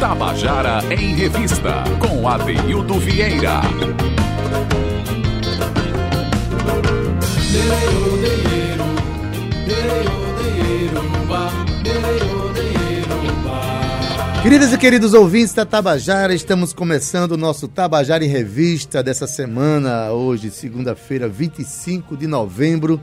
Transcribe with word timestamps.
Tabajara 0.00 0.78
em 0.94 1.12
Revista, 1.12 1.82
com 1.98 2.28
Adeildo 2.28 3.00
Vieira. 3.00 3.60
Queridas 14.40 14.72
e 14.72 14.78
queridos 14.78 15.14
ouvintes 15.14 15.52
da 15.52 15.66
Tabajara, 15.66 16.32
estamos 16.32 16.72
começando 16.72 17.32
o 17.32 17.36
nosso 17.36 17.66
Tabajara 17.66 18.24
em 18.24 18.28
Revista 18.28 19.02
dessa 19.02 19.26
semana, 19.26 20.12
hoje, 20.12 20.48
segunda-feira, 20.52 21.28
25 21.28 22.16
de 22.16 22.28
novembro 22.28 23.00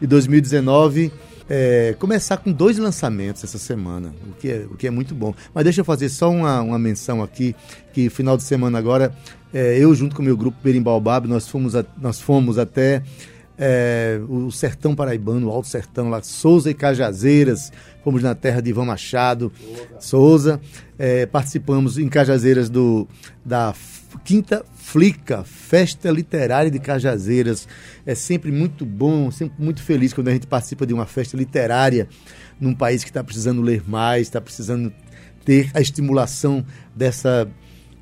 de 0.00 0.06
2019. 0.06 1.10
É, 1.52 1.96
começar 1.98 2.36
com 2.36 2.52
dois 2.52 2.78
lançamentos 2.78 3.42
essa 3.42 3.58
semana, 3.58 4.14
o 4.30 4.34
que 4.34 4.48
é, 4.48 4.66
o 4.70 4.76
que 4.76 4.86
é 4.86 4.90
muito 4.90 5.16
bom. 5.16 5.34
Mas 5.52 5.64
deixa 5.64 5.80
eu 5.80 5.84
fazer 5.84 6.08
só 6.08 6.30
uma, 6.30 6.60
uma 6.60 6.78
menção 6.78 7.24
aqui, 7.24 7.56
que 7.92 8.08
final 8.08 8.36
de 8.36 8.44
semana 8.44 8.78
agora, 8.78 9.12
é, 9.52 9.76
eu 9.76 9.92
junto 9.92 10.14
com 10.14 10.22
o 10.22 10.24
meu 10.24 10.36
grupo 10.36 10.56
Berimbaubab, 10.62 11.26
nós 11.26 11.48
fomos, 11.48 11.74
a, 11.74 11.84
nós 12.00 12.20
fomos 12.20 12.56
até 12.56 13.02
é, 13.58 14.20
o 14.28 14.52
sertão 14.52 14.94
paraibano, 14.94 15.48
o 15.48 15.50
Alto 15.50 15.66
Sertão, 15.66 16.08
lá, 16.08 16.22
Souza 16.22 16.70
e 16.70 16.74
Cajazeiras, 16.74 17.72
fomos 18.04 18.22
na 18.22 18.32
terra 18.32 18.62
de 18.62 18.70
Ivan 18.70 18.84
Machado, 18.84 19.52
Souza, 19.98 20.60
é, 20.96 21.26
participamos 21.26 21.98
em 21.98 22.08
Cajazeiras 22.08 22.70
do, 22.70 23.08
da 23.44 23.74
Quinta 24.18 24.64
Flica, 24.74 25.44
Festa 25.44 26.10
Literária 26.10 26.70
de 26.70 26.78
Cajazeiras. 26.78 27.68
É 28.04 28.14
sempre 28.14 28.50
muito 28.50 28.84
bom, 28.84 29.30
sempre 29.30 29.62
muito 29.62 29.82
feliz 29.82 30.12
quando 30.12 30.28
a 30.28 30.32
gente 30.32 30.46
participa 30.46 30.86
de 30.86 30.92
uma 30.92 31.06
festa 31.06 31.36
literária 31.36 32.08
num 32.60 32.74
país 32.74 33.04
que 33.04 33.10
está 33.10 33.22
precisando 33.22 33.62
ler 33.62 33.82
mais, 33.88 34.22
está 34.22 34.40
precisando 34.40 34.92
ter 35.44 35.70
a 35.74 35.80
estimulação 35.80 36.64
dessa, 36.94 37.48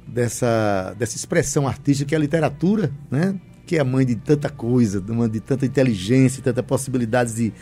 dessa, 0.07 0.95
dessa 0.99 1.17
expressão 1.17 1.69
artística 1.69 2.09
que 2.09 2.15
é 2.15 2.19
a 2.19 2.21
literatura, 2.21 2.91
né? 3.11 3.39
que 3.67 3.77
é 3.77 3.81
a 3.81 3.85
mãe 3.85 4.07
de 4.07 4.17
tanta 4.17 4.49
coisa, 4.49 5.01
de 5.01 5.41
tanta 5.41 5.67
inteligência, 5.67 6.43
tanta 6.43 6.63
possibilidades 6.63 7.35
de, 7.35 7.53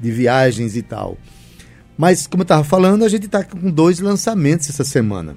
de 0.00 0.10
viagens 0.10 0.74
e 0.74 0.82
tal. 0.82 1.18
Mas, 1.98 2.26
como 2.26 2.40
eu 2.40 2.44
estava 2.44 2.64
falando, 2.64 3.04
a 3.04 3.08
gente 3.10 3.26
está 3.26 3.44
com 3.44 3.70
dois 3.70 4.00
lançamentos 4.00 4.70
essa 4.70 4.84
semana. 4.84 5.36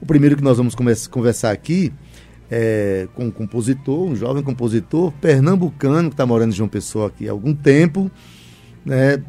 O 0.00 0.06
primeiro 0.06 0.36
que 0.36 0.42
nós 0.42 0.58
vamos 0.58 0.74
conversar 1.08 1.50
aqui 1.50 1.92
é 2.50 3.08
com 3.14 3.26
um 3.26 3.30
compositor, 3.30 4.04
um 4.04 4.14
jovem 4.14 4.42
compositor 4.42 5.12
pernambucano 5.20 6.08
que 6.08 6.14
está 6.14 6.26
morando 6.26 6.52
em 6.52 6.56
João 6.56 6.68
Pessoa 6.68 7.08
aqui 7.08 7.28
há 7.28 7.32
algum 7.32 7.54
tempo. 7.54 8.10
Né? 8.84 9.22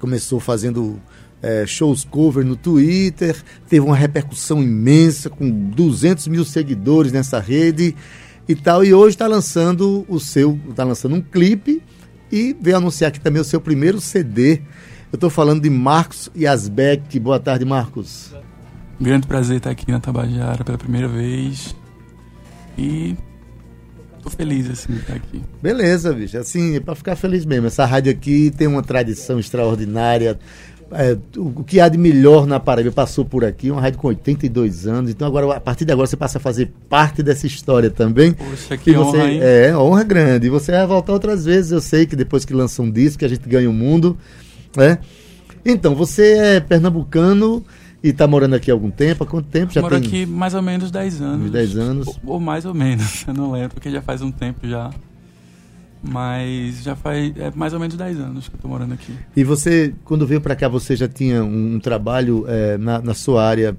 Começou 0.00 0.40
fazendo 0.40 1.00
é, 1.40 1.66
shows 1.66 2.04
cover 2.04 2.44
no 2.44 2.56
Twitter, 2.56 3.36
teve 3.68 3.84
uma 3.84 3.96
repercussão 3.96 4.62
imensa, 4.62 5.28
com 5.28 5.50
200 5.50 6.28
mil 6.28 6.44
seguidores 6.44 7.12
nessa 7.12 7.38
rede 7.38 7.94
e 8.48 8.54
tal. 8.54 8.84
E 8.84 8.94
hoje 8.94 9.14
está 9.14 9.26
lançando 9.26 10.04
o 10.08 10.18
seu, 10.18 10.58
está 10.68 10.84
lançando 10.84 11.14
um 11.14 11.20
clipe 11.20 11.82
e 12.30 12.56
veio 12.60 12.76
anunciar 12.76 13.08
aqui 13.08 13.20
também 13.20 13.42
o 13.42 13.44
seu 13.44 13.60
primeiro 13.60 14.00
CD. 14.00 14.62
Eu 15.12 15.16
estou 15.16 15.28
falando 15.28 15.62
de 15.62 15.68
Marcos 15.68 16.30
Yasbeck. 16.34 17.20
Boa 17.20 17.38
tarde, 17.38 17.64
Marcos. 17.64 18.32
Grande 19.02 19.26
prazer 19.26 19.56
estar 19.56 19.70
aqui 19.70 19.90
na 19.90 19.98
Tabajara 19.98 20.62
pela 20.62 20.78
primeira 20.78 21.08
vez. 21.08 21.74
E 22.78 23.16
tô 24.22 24.30
feliz 24.30 24.70
assim 24.70 24.92
de 24.92 25.00
estar 25.00 25.14
aqui. 25.14 25.42
Beleza, 25.60 26.12
bicho. 26.12 26.38
Assim, 26.38 26.76
é 26.76 26.80
para 26.80 26.94
ficar 26.94 27.16
feliz 27.16 27.44
mesmo. 27.44 27.66
Essa 27.66 27.84
rádio 27.84 28.12
aqui 28.12 28.52
tem 28.56 28.68
uma 28.68 28.80
tradição 28.80 29.40
extraordinária. 29.40 30.38
É, 30.92 31.18
o 31.36 31.64
que 31.64 31.80
há 31.80 31.88
de 31.88 31.98
melhor 31.98 32.46
na 32.46 32.60
Paraíba 32.60 32.92
passou 32.92 33.24
por 33.24 33.44
aqui, 33.44 33.72
uma 33.72 33.80
rádio 33.80 33.98
com 33.98 34.06
82 34.06 34.86
anos. 34.86 35.10
Então 35.10 35.26
agora, 35.26 35.56
a 35.56 35.60
partir 35.60 35.84
de 35.84 35.90
agora, 35.92 36.06
você 36.06 36.16
passa 36.16 36.38
a 36.38 36.40
fazer 36.40 36.70
parte 36.88 37.24
dessa 37.24 37.44
história 37.44 37.90
também. 37.90 38.32
Poxa, 38.34 38.76
que, 38.76 38.92
você, 38.92 39.16
honra, 39.16 39.30
hein? 39.32 39.40
É, 39.42 39.76
honra 39.76 40.04
grande. 40.04 40.46
E 40.46 40.50
você 40.50 40.70
vai 40.70 40.86
voltar 40.86 41.12
outras 41.12 41.44
vezes, 41.44 41.72
eu 41.72 41.80
sei 41.80 42.06
que 42.06 42.14
depois 42.14 42.44
que 42.44 42.54
lança 42.54 42.80
um 42.80 42.90
disco, 42.90 43.18
que 43.18 43.24
a 43.24 43.28
gente 43.28 43.48
ganha 43.48 43.68
o 43.68 43.72
mundo. 43.72 44.16
Né? 44.76 44.98
Então, 45.64 45.92
você 45.92 46.34
é 46.34 46.60
pernambucano 46.60 47.64
e 48.02 48.08
está 48.08 48.26
morando 48.26 48.54
aqui 48.54 48.70
há 48.70 48.74
algum 48.74 48.90
tempo? 48.90 49.22
Há 49.22 49.26
quanto 49.26 49.48
tempo? 49.48 49.72
Já 49.72 49.80
Moro 49.80 50.00
tem... 50.00 50.08
aqui 50.08 50.26
mais 50.26 50.54
ou 50.54 50.62
menos 50.62 50.90
10 50.90 51.20
anos. 51.22 51.50
10 51.50 51.76
anos. 51.76 52.08
Ou, 52.08 52.34
ou, 52.34 52.40
mais 52.40 52.64
ou 52.64 52.74
menos, 52.74 53.24
eu 53.28 53.32
não 53.32 53.52
lembro, 53.52 53.74
porque 53.74 53.90
já 53.90 54.02
faz 54.02 54.20
um 54.20 54.30
tempo 54.30 54.66
já. 54.66 54.90
Mas 56.04 56.82
já 56.82 56.96
faz 56.96 57.32
é, 57.36 57.52
mais 57.54 57.72
ou 57.72 57.78
menos 57.78 57.96
10 57.96 58.18
anos 58.18 58.48
que 58.48 58.54
eu 58.54 58.58
estou 58.58 58.68
morando 58.68 58.92
aqui. 58.92 59.14
E 59.36 59.44
você, 59.44 59.94
quando 60.04 60.26
veio 60.26 60.40
para 60.40 60.56
cá, 60.56 60.66
você 60.66 60.96
já 60.96 61.06
tinha 61.06 61.44
um, 61.44 61.76
um 61.76 61.78
trabalho 61.78 62.44
é, 62.48 62.76
na, 62.76 63.00
na, 63.00 63.14
sua 63.14 63.46
área 63.46 63.76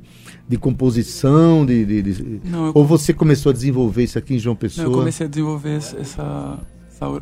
de 0.48 0.58
composição? 0.58 1.66
De, 1.66 1.84
de, 1.86 2.02
de... 2.02 2.42
Não, 2.46 2.72
ou 2.74 2.86
você 2.86 3.14
começou 3.14 3.50
a 3.50 3.54
desenvolver 3.54 4.04
isso 4.04 4.18
aqui 4.18 4.36
em 4.36 4.40
João 4.40 4.56
Pessoa? 4.56 4.86
Não, 4.86 4.94
eu 4.94 5.00
comecei 5.00 5.26
a 5.26 5.30
desenvolver 5.30 5.76
essa, 5.76 5.98
essa, 5.98 6.60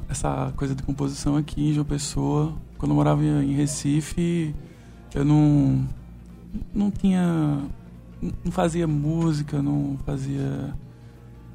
essa 0.08 0.54
coisa 0.56 0.76
de 0.76 0.84
composição 0.84 1.36
aqui 1.36 1.70
em 1.70 1.74
João 1.74 1.86
Pessoa. 1.86 2.54
Quando 2.78 2.92
eu 2.92 2.96
morava 2.96 3.24
em 3.24 3.54
Recife, 3.56 4.54
eu 5.16 5.26
não, 5.26 5.88
não 6.74 6.92
tinha. 6.92 7.60
não 8.44 8.52
fazia 8.52 8.88
música, 8.88 9.62
não 9.62 9.98
fazia 10.06 10.74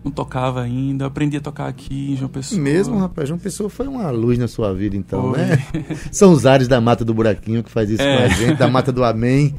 não 0.07 0.13
tocava 0.13 0.63
ainda. 0.63 1.05
Eu 1.05 1.09
aprendi 1.09 1.37
a 1.37 1.41
tocar 1.41 1.67
aqui 1.67 2.13
em 2.13 2.17
João 2.17 2.31
Pessoa. 2.31 2.61
Mesmo, 2.61 2.97
rapaz, 2.99 3.29
João 3.29 3.39
Pessoa 3.39 3.69
foi 3.69 3.89
uma 3.89 4.09
luz 4.11 4.39
na 4.39 4.49
sua 4.49 4.73
vida, 4.73 4.97
então, 4.97 5.31
foi. 5.31 5.39
né? 5.39 5.67
São 6.13 6.33
os 6.33 6.47
ares 6.47 6.69
da 6.69 6.81
Mata 6.81 7.05
do 7.05 7.13
Buraquinho 7.13 7.63
que 7.63 7.71
faz 7.71 7.91
isso 7.91 8.03
é. 8.03 8.17
com 8.17 8.25
a 8.25 8.29
gente, 8.29 8.59
da 8.59 8.69
Mata 8.69 8.93
do 8.93 9.03
Amém. 9.03 9.55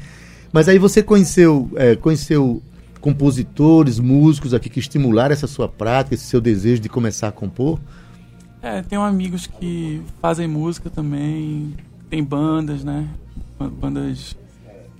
Mas 0.51 0.69
aí 0.69 0.79
você 0.79 1.03
conheceu, 1.03 1.69
é, 1.75 1.95
conheceu 1.95 2.61
compositores, 3.01 3.99
músicos 3.99 4.53
aqui 4.53 4.69
que 4.69 4.79
estimularam 4.79 5.33
essa 5.33 5.47
sua 5.47 5.67
prática, 5.67 6.15
esse 6.15 6.25
seu 6.25 6.41
desejo 6.41 6.81
de 6.81 6.89
começar 6.89 7.27
a 7.27 7.31
compor? 7.31 7.79
É, 8.61 8.81
tenho 8.81 9.01
amigos 9.01 9.45
que 9.45 10.01
fazem 10.21 10.47
música 10.47 10.89
também, 10.89 11.75
tem 12.09 12.23
bandas, 12.23 12.83
né? 12.83 13.07
Bandas 13.59 14.35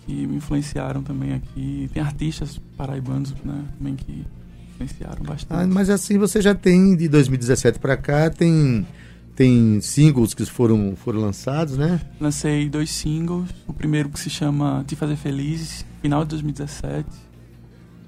que 0.08 0.26
me 0.26 0.38
influenciaram 0.38 1.04
também 1.04 1.34
aqui. 1.34 1.90
Tem 1.94 2.02
artistas 2.02 2.60
paraibanos, 2.78 3.34
né? 3.44 3.66
Também 3.78 3.96
que 3.96 4.26
influenciaram 4.72 5.22
bastante. 5.24 5.62
Ah, 5.64 5.68
mas 5.68 5.90
assim 5.90 6.18
você 6.18 6.42
já 6.42 6.56
tem 6.56 6.96
de 6.96 7.10
2017 7.10 7.78
para 7.78 7.98
cá 7.98 8.30
tem 8.30 8.88
tem 9.36 9.82
singles 9.82 10.34
que 10.34 10.46
foram 10.46 10.96
foram 10.96 11.20
lançados, 11.20 11.78
né? 11.78 12.00
Lancei 12.20 12.70
dois 12.70 12.90
singles. 12.90 13.50
O 13.68 13.74
primeiro 13.74 14.10
que 14.10 14.20
se 14.20 14.30
chama 14.30 14.84
Te 14.88 14.96
Fazer 14.96 15.18
Feliz, 15.18 15.86
final 16.02 16.24
de 16.24 16.30
2017. 16.30 17.06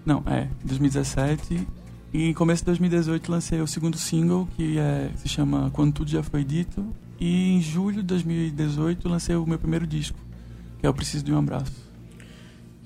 Não, 0.05 0.23
é, 0.25 0.47
2017. 0.63 1.67
E 2.11 2.29
em 2.29 2.33
começo 2.33 2.63
de 2.63 2.67
2018 2.67 3.31
lancei 3.31 3.61
o 3.61 3.67
segundo 3.67 3.97
single, 3.97 4.47
que 4.55 4.79
é, 4.79 5.11
se 5.17 5.27
chama 5.27 5.69
Quando 5.71 5.93
Tudo 5.93 6.09
Já 6.09 6.23
Foi 6.23 6.43
Dito. 6.43 6.83
E 7.19 7.51
em 7.51 7.61
julho 7.61 7.97
de 7.97 8.07
2018 8.07 9.07
lancei 9.09 9.35
o 9.35 9.45
meu 9.45 9.59
primeiro 9.59 9.85
disco, 9.85 10.17
que 10.79 10.87
é 10.87 10.89
o 10.89 10.93
Preciso 10.93 11.25
de 11.25 11.33
um 11.33 11.37
Abraço. 11.37 11.88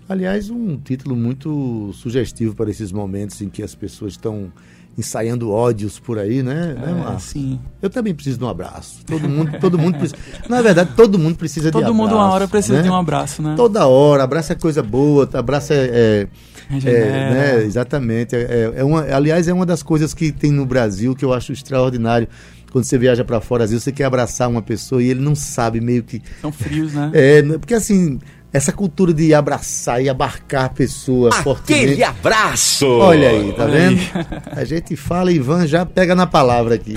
Aliás, 0.07 0.49
um 0.49 0.77
título 0.77 1.15
muito 1.15 1.91
sugestivo 1.93 2.55
para 2.55 2.69
esses 2.69 2.91
momentos 2.91 3.41
em 3.41 3.49
que 3.49 3.63
as 3.63 3.73
pessoas 3.73 4.13
estão 4.13 4.51
ensaiando 4.97 5.51
ódios 5.51 5.97
por 5.97 6.19
aí, 6.19 6.43
né? 6.43 6.75
É, 6.77 6.85
né 6.85 7.17
sim. 7.19 7.59
Eu 7.81 7.89
também 7.89 8.13
preciso 8.13 8.37
de 8.37 8.43
um 8.43 8.49
abraço. 8.49 9.03
Todo 9.05 9.27
mundo, 9.27 9.57
todo 9.59 9.77
mundo 9.77 9.97
precisa. 9.97 10.21
Na 10.47 10.61
verdade, 10.61 10.91
todo 10.95 11.17
mundo 11.17 11.35
precisa 11.35 11.71
todo 11.71 11.81
de 11.81 11.85
abraço. 11.85 11.97
Todo 11.97 12.11
mundo 12.11 12.15
uma 12.15 12.31
hora 12.31 12.47
precisa 12.47 12.77
né? 12.77 12.83
de 12.83 12.89
um 12.89 12.95
abraço, 12.95 13.41
né? 13.41 13.55
Toda 13.55 13.87
hora. 13.87 14.23
Abraço 14.23 14.53
é 14.53 14.55
coisa 14.55 14.83
boa. 14.83 15.27
Abraço 15.33 15.73
é, 15.73 15.77
é, 15.85 16.27
é 16.69 16.79
né? 16.79 17.63
exatamente. 17.63 18.35
É, 18.35 18.41
é, 18.41 18.73
é, 18.77 18.83
uma, 18.83 19.01
aliás, 19.01 19.47
é 19.47 19.53
uma 19.53 19.65
das 19.65 19.81
coisas 19.81 20.13
que 20.13 20.31
tem 20.31 20.51
no 20.51 20.65
Brasil 20.65 21.15
que 21.15 21.25
eu 21.25 21.33
acho 21.33 21.51
extraordinário 21.51 22.27
quando 22.71 22.85
você 22.85 22.97
viaja 22.97 23.23
para 23.23 23.39
fora, 23.39 23.65
às 23.65 23.69
vezes 23.69 23.83
você 23.83 23.91
quer 23.91 24.05
abraçar 24.05 24.49
uma 24.49 24.61
pessoa 24.61 25.01
e 25.01 25.07
ele 25.07 25.21
não 25.21 25.35
sabe 25.35 25.79
meio 25.79 26.01
que. 26.01 26.19
São 26.41 26.51
frios, 26.51 26.91
né? 26.91 27.11
É, 27.13 27.43
porque 27.59 27.75
assim, 27.75 28.19
essa 28.53 28.71
cultura 28.71 29.11
de 29.11 29.33
abraçar 29.33 29.99
e 30.01 30.07
abarcar 30.07 30.65
a 30.65 30.69
pessoa 30.69 31.29
Aquele 31.29 31.43
fortemente. 31.43 32.03
abraço! 32.03 32.87
Olha 32.87 33.29
aí, 33.29 33.51
tá 33.53 33.65
vendo? 33.65 33.99
Aí. 33.99 34.61
A 34.61 34.63
gente 34.63 34.95
fala 34.95 35.31
e 35.31 35.37
Ivan 35.37 35.65
já 35.65 35.83
pega 35.83 36.13
na 36.13 36.27
palavra 36.27 36.75
aqui. 36.75 36.93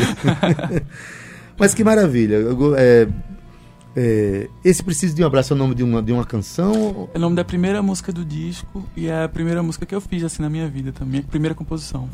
Mas 1.59 1.73
que 1.73 1.83
maravilha. 1.83 2.37
É, 2.77 3.09
é, 3.97 4.49
esse 4.63 4.83
Preciso 4.83 5.17
de 5.17 5.23
um 5.25 5.27
Abraço 5.27 5.55
é 5.55 5.57
o 5.57 5.59
nome 5.59 5.75
de 5.75 5.83
uma, 5.83 6.03
de 6.03 6.13
uma 6.13 6.27
canção? 6.27 7.09
É 7.15 7.17
o 7.17 7.21
nome 7.21 7.35
da 7.35 7.45
primeira 7.45 7.83
música 7.83 8.13
do 8.13 8.23
disco 8.23 8.87
e 8.95 9.07
é 9.07 9.25
a 9.25 9.29
primeira 9.29 9.63
música 9.63 9.87
que 9.87 9.95
eu 9.95 10.01
fiz 10.03 10.23
assim 10.23 10.43
na 10.43 10.51
minha 10.51 10.69
vida 10.69 10.93
também, 10.93 11.21
a 11.21 11.23
primeira 11.31 11.55
composição. 11.55 12.07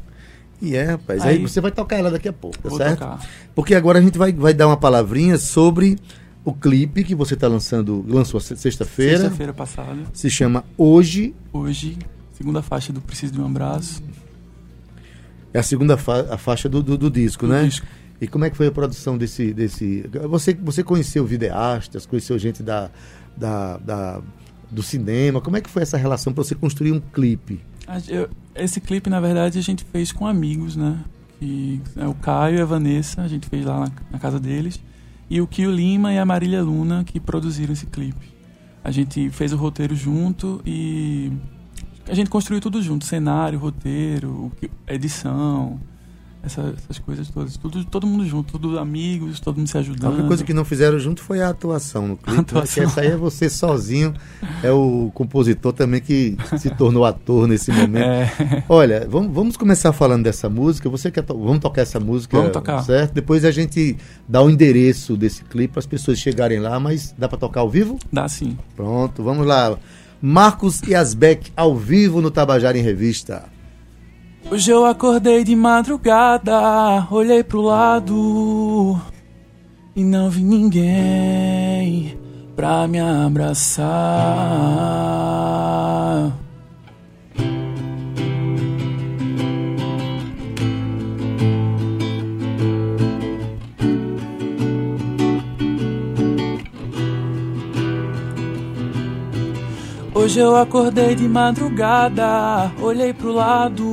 E 0.61 0.77
é, 0.77 0.85
rapaz. 0.85 1.21
Aí, 1.23 1.38
aí 1.38 1.43
você 1.43 1.61
vai 1.61 1.73
tocar 1.73 1.97
ela 1.97 2.12
daqui 2.12 2.29
a 2.29 2.33
pouco, 2.33 2.56
tá 2.59 2.69
vou 2.69 2.79
certo? 2.79 3.00
Tocar. 3.00 3.27
Porque 3.56 3.75
agora 3.75 3.99
a 3.99 4.03
gente 4.03 4.17
vai, 4.17 4.33
vai 4.33 4.55
dar 4.55 4.69
uma 4.69 4.77
palavrinha 4.77 5.37
sobre 5.37 5.99
o 6.44 6.53
clipe 6.53 7.05
que 7.05 7.15
você 7.15 7.35
está 7.35 7.47
lançando, 7.47 8.05
lançou 8.09 8.41
sexta-feira. 8.41 9.19
Sexta-feira 9.19 9.53
passada. 9.53 9.99
Se 10.12 10.29
chama 10.29 10.65
Hoje. 10.77 11.35
Hoje, 11.53 11.97
segunda 12.33 12.62
faixa 12.62 12.93
do 12.93 13.00
Preciso 13.00 13.33
de 13.33 13.41
um 13.41 13.47
Abraço. 13.47 14.03
É 15.55 15.59
a 15.59 15.62
segunda 15.62 15.97
fa 15.97 16.35
a 16.35 16.39
faixa 16.39 16.69
do, 16.69 16.83
do, 16.83 16.97
do 16.97 17.11
disco, 17.11 17.47
do 17.47 17.53
né? 17.53 17.65
Disco. 17.65 17.87
E 18.21 18.27
como 18.27 18.44
é 18.44 18.50
que 18.50 18.56
foi 18.56 18.69
a 18.69 18.73
produção 18.73 19.19
desse. 19.19 19.53
desse... 19.53 20.05
Você, 20.29 20.55
você 20.55 20.83
conheceu 20.83 21.25
videastas, 21.25 22.06
conheceu 22.06 22.39
gente 22.39 22.62
da, 22.62 22.91
da, 23.37 23.77
da 23.79 24.23
do 24.71 24.83
cinema? 24.83 25.41
Como 25.41 25.56
é 25.56 25.61
que 25.61 25.69
foi 25.69 25.83
essa 25.83 25.97
relação 25.97 26.33
para 26.33 26.43
você 26.43 26.55
construir 26.55 26.93
um 26.93 27.00
clipe? 27.00 27.61
Esse 28.55 28.81
clipe, 28.81 29.11
na 29.11 29.21
verdade, 29.21 29.59
a 29.59 29.62
gente 29.62 29.85
fez 29.85 30.12
com 30.12 30.27
amigos, 30.27 30.77
né? 30.77 30.99
Que, 31.38 31.81
é 31.97 32.06
o 32.06 32.15
Caio 32.15 32.59
e 32.59 32.61
a 32.61 32.65
Vanessa, 32.65 33.23
a 33.23 33.29
gente 33.29 33.49
fez 33.49 33.65
lá 33.65 33.81
na, 33.81 33.93
na 34.11 34.19
casa 34.19 34.41
deles. 34.41 34.81
E 35.32 35.40
o 35.40 35.46
Kio 35.46 35.70
Lima 35.70 36.12
e 36.12 36.19
a 36.19 36.26
Marília 36.26 36.62
Luna 36.62 37.05
que 37.05 37.19
produziram 37.19 37.73
esse 37.73 37.87
clipe. 37.87 38.34
A 38.84 38.90
gente 38.90 39.31
fez 39.31 39.50
o 39.50 39.56
roteiro 39.56 39.96
junto 39.96 40.61
e 40.62 41.32
a 42.06 42.12
gente 42.12 42.29
construiu 42.29 42.61
tudo 42.61 42.82
junto, 42.82 43.06
cenário, 43.06 43.58
roteiro, 43.58 44.52
edição, 44.87 45.81
essa, 46.43 46.75
essas 46.77 46.99
coisas 46.99 47.29
todas. 47.31 47.56
Tudo, 47.56 47.85
todo 47.85 48.06
mundo 48.06 48.27
junto, 48.27 48.59
todos 48.59 48.77
amigos, 48.77 49.39
todo 49.39 49.59
mundo 49.59 49.69
se 49.69 49.79
ajudando. 49.79 50.06
A 50.06 50.15
única 50.15 50.29
coisa 50.29 50.44
que 50.44 50.53
não 50.53 50.65
fizeram 50.65 50.99
junto 50.99 51.23
foi 51.23 51.41
a 51.41 51.49
atuação 51.49 52.09
no 52.09 52.17
clipe. 52.17 52.33
Né? 52.33 52.41
Atuação. 52.41 52.85
Essa 52.85 53.00
aí 53.00 53.09
é 53.09 53.17
você 53.17 53.49
sozinho, 53.49 54.12
é 54.62 54.71
o 54.71 55.11
compositor 55.15 55.73
também 55.73 56.00
que 56.00 56.37
se 56.59 56.71
tornou 56.71 57.05
ator 57.05 57.47
nesse 57.47 57.71
momento. 57.71 58.05
É. 58.05 58.65
Olha, 58.69 59.06
vamos, 59.09 59.33
vamos 59.33 59.56
começar 59.56 59.93
falando 59.93 60.25
dessa 60.25 60.49
música. 60.49 60.89
Você 60.89 61.11
quer 61.11 61.23
to 61.23 61.39
vamos 61.39 61.61
tocar 61.61 61.83
essa 61.83 62.00
música? 62.00 62.37
Vamos 62.37 62.53
tocar. 62.53 62.83
Certo? 62.83 63.12
Depois 63.12 63.45
a 63.45 63.50
gente 63.50 63.97
dá 64.29 64.43
o 64.43 64.50
endereço 64.50 65.17
desse 65.17 65.45
clipe 65.45 65.75
para 65.75 65.81
as 65.81 65.87
pessoas 65.87 66.19
chegarem 66.19 66.59
lá, 66.59 66.81
mas 66.81 67.15
dá 67.17 67.29
para 67.29 67.38
tocar 67.38 67.61
ao 67.61 67.71
vivo? 67.71 67.99
Dá 68.12 68.29
sim. 68.29 68.59
Pronto, 68.75 69.23
vamos 69.23 69.47
lá. 69.47 69.77
Marcos 70.21 70.81
Yasbeck 70.83 71.53
ao 71.56 71.77
vivo 71.77 72.21
no 72.21 72.31
Tabajara 72.31 72.77
em 72.79 72.83
Revista. 72.83 73.45
Hoje 74.52 74.70
eu 74.70 74.84
acordei 74.84 75.44
de 75.44 75.56
madrugada, 75.56 77.08
olhei 77.10 77.43
pro 77.43 77.62
lado 77.62 79.00
e 79.96 80.04
não 80.04 80.28
vi 80.28 80.44
ninguém 80.44 82.19
pra 82.54 82.87
me 82.87 83.00
abraçar. 83.00 83.82
Hoje 100.14 100.40
eu 100.40 100.54
acordei 100.54 101.14
de 101.14 101.26
madrugada, 101.26 102.70
olhei 102.81 103.14
pro 103.14 103.32
lado 103.32 103.84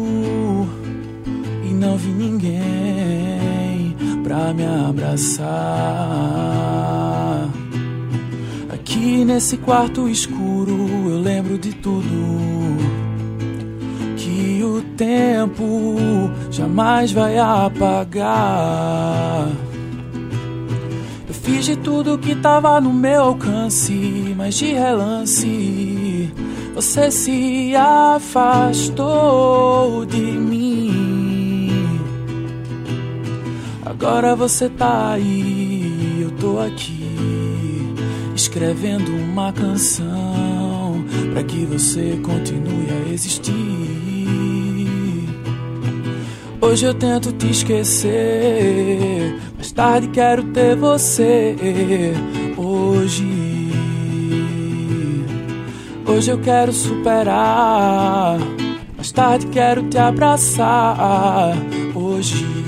não 1.80 1.98
vi 1.98 2.12
ninguém 2.12 2.60
pra 4.22 4.54
me 4.54 4.66
abraçar. 4.66 5.48
Aqui 8.72 9.24
nesse 9.24 9.56
quarto 9.58 10.10
escuro 10.10 10.76
eu 11.10 11.20
lembro 11.20 11.58
de 11.58 11.74
tudo 11.74 12.78
que 14.18 14.62
o 14.62 14.82
tempo 14.98 15.98
jamais 16.52 17.14
vai 17.14 17.38
apagar. 17.38 17.88
Eu 21.28 21.34
fiz 21.34 21.66
de 21.66 21.78
tudo 21.78 22.18
que 22.18 22.36
tava 22.36 22.82
no 22.82 22.92
meu 22.92 23.24
alcance, 23.24 24.36
mas 24.36 24.56
de 24.56 24.74
relance 24.74 26.30
você 26.76 27.10
se 27.12 27.74
afastou 27.76 29.00
de 30.06 30.22
mim. 30.22 30.79
Agora 34.02 34.34
você 34.34 34.70
tá 34.70 35.12
aí, 35.12 36.20
eu 36.22 36.32
tô 36.32 36.58
aqui, 36.58 37.94
escrevendo 38.34 39.12
uma 39.12 39.52
canção 39.52 41.04
para 41.34 41.44
que 41.44 41.66
você 41.66 42.18
continue 42.24 42.88
a 42.90 43.12
existir. 43.12 43.54
Hoje 46.62 46.86
eu 46.86 46.94
tento 46.94 47.34
te 47.34 47.52
esquecer, 47.52 49.38
mais 49.58 49.70
tarde 49.74 50.08
quero 50.08 50.44
ter 50.54 50.78
você. 50.78 51.58
Hoje 52.56 53.50
Hoje 56.08 56.32
eu 56.32 56.40
quero 56.40 56.72
superar, 56.72 58.40
mais 58.96 59.12
tarde 59.12 59.46
quero 59.48 59.84
te 59.90 59.98
abraçar. 59.98 61.54
Hoje. 61.94 62.59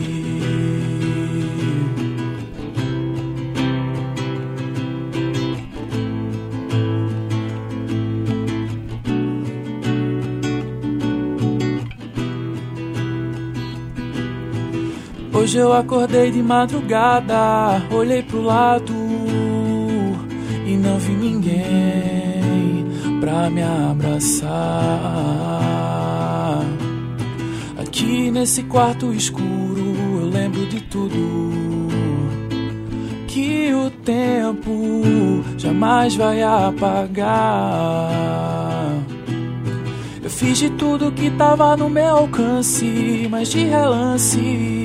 Hoje 15.51 15.59
eu 15.59 15.74
acordei 15.74 16.31
de 16.31 16.42
madrugada, 16.42 17.86
olhei 17.92 18.24
pro 18.24 18.42
lado 18.42 18.94
e 20.65 20.77
não 20.77 20.98
vi 20.98 21.12
ninguém 21.12 22.86
pra 23.19 23.50
me 23.50 23.62
abraçar. 23.62 24.50
Aqui 27.77 28.31
nesse 28.31 28.63
quarto 28.63 29.13
escuro 29.13 29.94
eu 30.21 30.30
lembro 30.30 30.65
de 30.68 30.80
tudo 30.83 31.89
que 33.27 33.74
o 33.74 33.92
tempo 34.06 35.44
jamais 35.57 36.15
vai 36.15 36.42
apagar. 36.42 38.09
Eu 40.24 40.30
fiz 40.30 40.59
de 40.59 40.69
tudo 40.69 41.12
que 41.12 41.30
tava 41.31 41.75
no 41.75 41.89
meu 41.89 42.19
alcance, 42.19 43.27
mas 43.30 43.50
de 43.50 43.65
relance 43.65 44.81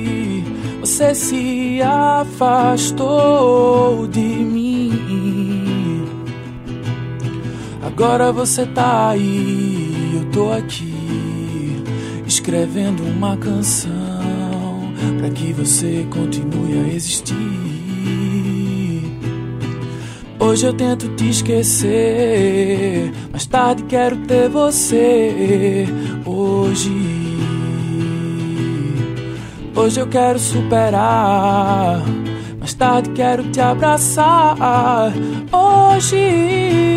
você 0.97 1.13
se 1.13 1.79
afastou 1.83 2.87
de 4.07 4.19
mim. 4.19 6.03
Agora 7.83 8.31
você 8.31 8.65
tá 8.65 9.09
aí, 9.09 10.15
eu 10.15 10.25
tô 10.31 10.51
aqui, 10.51 11.83
escrevendo 12.25 13.03
uma 13.03 13.37
canção 13.37 13.91
para 15.19 15.29
que 15.29 15.53
você 15.53 16.07
continue 16.09 16.79
a 16.79 16.87
existir. 16.95 17.35
Hoje 20.39 20.65
eu 20.65 20.73
tento 20.73 21.09
te 21.09 21.29
esquecer, 21.29 23.11
mais 23.31 23.45
tarde 23.45 23.83
quero 23.83 24.17
ter 24.25 24.49
você. 24.49 25.85
Hoje, 26.25 26.89
hoje 29.77 29.99
eu 29.99 30.07
quero 30.07 30.39
superar, 30.39 32.01
mais 32.59 32.73
tarde 32.73 33.11
quero 33.11 33.49
te 33.51 33.61
abraçar. 33.61 35.13
Hoje. 35.51 36.87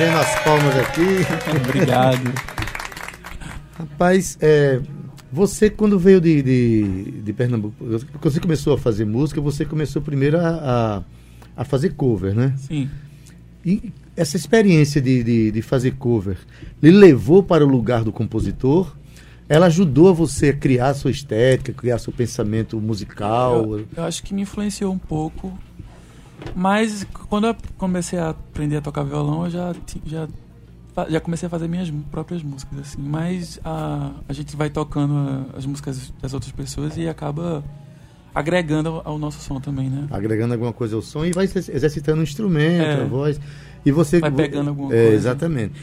recebendo 0.00 0.18
as 0.18 0.34
palmas 0.40 0.76
aqui. 0.78 1.26
Obrigado. 1.66 2.32
Rapaz, 3.78 4.38
é, 4.40 4.80
você 5.32 5.70
quando 5.70 5.98
veio 5.98 6.20
de, 6.20 6.42
de, 6.42 7.22
de, 7.22 7.32
Pernambuco, 7.32 7.74
você 8.20 8.40
começou 8.40 8.74
a 8.74 8.78
fazer 8.78 9.04
música, 9.04 9.40
você 9.40 9.64
começou 9.64 10.02
primeiro 10.02 10.38
a, 10.38 10.48
a, 10.48 11.62
a 11.62 11.64
fazer 11.64 11.94
cover, 11.94 12.34
né? 12.34 12.54
Sim. 12.56 12.88
E 13.64 13.92
essa 14.16 14.36
experiência 14.36 15.00
de, 15.00 15.22
de, 15.22 15.50
de, 15.52 15.62
fazer 15.62 15.92
cover 15.92 16.38
lhe 16.82 16.90
levou 16.90 17.42
para 17.42 17.64
o 17.64 17.68
lugar 17.68 18.04
do 18.04 18.12
compositor? 18.12 18.96
Ela 19.48 19.66
ajudou 19.66 20.14
você 20.14 20.50
a 20.50 20.56
criar 20.56 20.90
a 20.90 20.94
sua 20.94 21.10
estética, 21.10 21.72
criar 21.72 21.98
seu 21.98 22.12
pensamento 22.12 22.80
musical? 22.80 23.78
Eu, 23.78 23.86
eu 23.96 24.04
acho 24.04 24.22
que 24.22 24.32
me 24.32 24.42
influenciou 24.42 24.92
um 24.92 24.98
pouco 24.98 25.52
mas 26.54 27.06
quando 27.28 27.46
eu 27.48 27.56
comecei 27.76 28.18
a 28.18 28.30
aprender 28.30 28.76
a 28.76 28.80
tocar 28.80 29.02
violão, 29.02 29.44
eu 29.44 29.50
já, 29.50 29.74
já, 30.04 30.28
já 31.08 31.20
comecei 31.20 31.46
a 31.46 31.50
fazer 31.50 31.68
minhas 31.68 31.90
próprias 32.10 32.42
músicas, 32.42 32.78
assim. 32.80 33.00
Mas 33.00 33.60
a, 33.64 34.12
a 34.28 34.32
gente 34.32 34.56
vai 34.56 34.70
tocando 34.70 35.46
as 35.56 35.66
músicas 35.66 36.12
das 36.20 36.34
outras 36.34 36.52
pessoas 36.52 36.96
e 36.96 37.08
acaba 37.08 37.64
agregando 38.34 39.00
ao 39.04 39.18
nosso 39.18 39.40
som 39.40 39.60
também, 39.60 39.88
né? 39.88 40.06
Agregando 40.10 40.54
alguma 40.54 40.72
coisa 40.72 40.96
ao 40.96 41.02
som 41.02 41.24
e 41.24 41.32
vai 41.32 41.44
exercitando 41.44 42.20
o 42.20 42.22
instrumento, 42.22 42.82
é. 42.82 43.02
a 43.02 43.06
voz. 43.06 43.40
E 43.84 43.90
você 43.90 44.20
vai 44.20 44.30
pegando 44.30 44.68
alguma 44.68 44.94
é, 44.94 45.02
coisa. 45.02 45.14
Exatamente. 45.14 45.74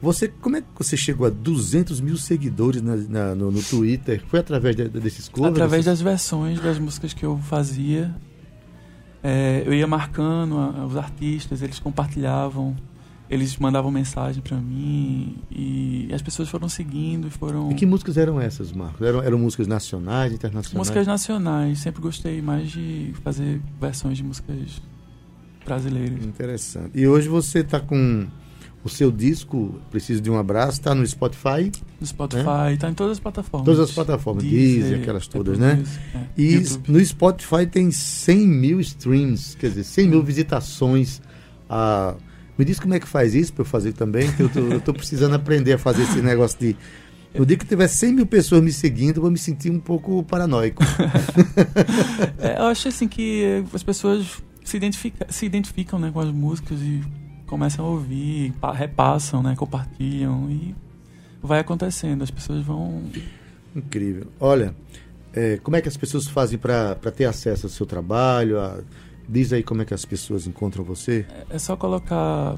Você, 0.00 0.26
como 0.28 0.56
é 0.56 0.60
que 0.60 0.66
você 0.76 0.96
chegou 0.96 1.26
a 1.26 1.30
200 1.30 2.00
mil 2.00 2.16
seguidores 2.16 2.82
na, 2.82 2.96
na, 2.96 3.34
no, 3.34 3.52
no, 3.52 3.62
Twitter? 3.62 4.22
Foi 4.26 4.40
através 4.40 4.74
de, 4.74 4.88
desses 4.88 5.28
covers? 5.28 5.52
Através 5.52 5.84
das 5.84 6.00
versões 6.00 6.60
das 6.60 6.78
músicas 6.78 7.12
que 7.12 7.24
eu 7.24 7.38
fazia 7.38 8.12
é, 9.22 9.62
eu 9.64 9.72
ia 9.72 9.86
marcando 9.86 10.58
a, 10.58 10.84
os 10.84 10.96
artistas, 10.96 11.62
eles 11.62 11.78
compartilhavam. 11.78 12.74
Eles 13.32 13.56
mandavam 13.56 13.90
mensagem 13.90 14.42
para 14.42 14.58
mim 14.58 15.38
e 15.50 16.06
as 16.12 16.20
pessoas 16.20 16.50
foram 16.50 16.68
seguindo 16.68 17.28
e 17.28 17.30
foram. 17.30 17.72
E 17.72 17.74
que 17.74 17.86
músicas 17.86 18.18
eram 18.18 18.38
essas, 18.38 18.70
Marcos? 18.72 19.00
Eram, 19.00 19.22
eram 19.22 19.38
músicas 19.38 19.66
nacionais, 19.66 20.34
internacionais? 20.34 20.76
Músicas 20.76 21.06
nacionais. 21.06 21.78
Sempre 21.78 22.02
gostei 22.02 22.42
mais 22.42 22.70
de 22.70 23.14
fazer 23.24 23.58
versões 23.80 24.18
de 24.18 24.22
músicas 24.22 24.82
brasileiras. 25.64 26.22
Interessante. 26.22 26.90
E 26.94 27.06
hoje 27.06 27.26
você 27.26 27.60
está 27.60 27.80
com 27.80 28.26
o 28.84 28.88
seu 28.90 29.10
disco, 29.10 29.80
Preciso 29.90 30.20
de 30.20 30.30
um 30.30 30.36
Abraço, 30.36 30.80
está 30.80 30.94
no 30.94 31.06
Spotify? 31.06 31.72
No 31.98 32.06
Spotify, 32.06 32.74
está 32.74 32.90
em 32.90 32.94
todas 32.94 33.12
as 33.12 33.20
plataformas. 33.20 33.64
Todas 33.64 33.80
as 33.80 33.92
plataformas, 33.92 34.44
Deezer, 34.44 34.82
Deezer 34.82 35.00
aquelas 35.00 35.26
todas, 35.26 35.58
né? 35.58 35.76
Music, 35.76 36.00
é. 36.14 36.26
E 36.36 36.52
YouTube. 36.56 36.92
no 36.92 37.02
Spotify 37.02 37.66
tem 37.66 37.90
100 37.90 38.46
mil 38.46 38.78
streams, 38.80 39.56
quer 39.56 39.68
dizer, 39.68 39.84
100 39.84 40.08
mil 40.08 40.22
visitações. 40.22 41.22
A 41.70 42.14
me 42.58 42.64
diz 42.64 42.78
como 42.78 42.94
é 42.94 43.00
que 43.00 43.08
faz 43.08 43.34
isso 43.34 43.52
para 43.52 43.62
eu 43.62 43.66
fazer 43.66 43.92
também, 43.92 44.30
que 44.32 44.42
eu 44.42 44.80
tô 44.80 44.92
precisando 44.92 45.34
aprender 45.34 45.72
a 45.74 45.78
fazer 45.78 46.02
esse 46.02 46.20
negócio 46.20 46.58
de. 46.58 46.76
No 47.34 47.46
dia 47.46 47.56
que 47.56 47.64
tiver 47.64 47.88
100 47.88 48.12
mil 48.12 48.26
pessoas 48.26 48.62
me 48.62 48.70
seguindo, 48.70 49.16
eu 49.16 49.22
vou 49.22 49.30
me 49.30 49.38
sentir 49.38 49.70
um 49.70 49.80
pouco 49.80 50.22
paranoico. 50.24 50.82
é, 52.38 52.58
eu 52.58 52.66
acho 52.66 52.88
assim 52.88 53.08
que 53.08 53.64
as 53.72 53.82
pessoas 53.82 54.42
se, 54.62 54.76
identifica, 54.76 55.26
se 55.30 55.46
identificam 55.46 55.98
né, 55.98 56.10
com 56.12 56.20
as 56.20 56.30
músicas 56.30 56.78
e 56.80 57.02
começam 57.46 57.86
a 57.86 57.88
ouvir, 57.88 58.52
repassam, 58.74 59.42
né, 59.42 59.54
compartilham 59.56 60.50
e 60.50 60.74
vai 61.42 61.60
acontecendo. 61.60 62.22
As 62.22 62.30
pessoas 62.30 62.62
vão. 62.62 63.02
Incrível. 63.74 64.26
Olha, 64.38 64.74
é, 65.32 65.56
como 65.56 65.74
é 65.76 65.80
que 65.80 65.88
as 65.88 65.96
pessoas 65.96 66.26
fazem 66.26 66.58
para 66.58 66.94
ter 67.16 67.24
acesso 67.24 67.64
ao 67.64 67.70
seu 67.70 67.86
trabalho? 67.86 68.60
A 68.60 68.78
Diz 69.28 69.52
aí 69.52 69.62
como 69.62 69.82
é 69.82 69.84
que 69.84 69.94
as 69.94 70.04
pessoas 70.04 70.46
encontram 70.46 70.84
você. 70.84 71.26
É, 71.50 71.56
é 71.56 71.58
só 71.58 71.76
colocar 71.76 72.56